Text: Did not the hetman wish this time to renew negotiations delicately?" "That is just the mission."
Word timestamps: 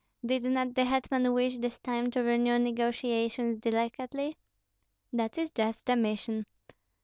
Did 0.25 0.45
not 0.45 0.73
the 0.73 0.85
hetman 0.85 1.31
wish 1.31 1.57
this 1.59 1.77
time 1.77 2.09
to 2.09 2.23
renew 2.23 2.57
negotiations 2.57 3.59
delicately?" 3.59 4.35
"That 5.13 5.37
is 5.37 5.51
just 5.51 5.85
the 5.85 5.95
mission." 5.95 6.47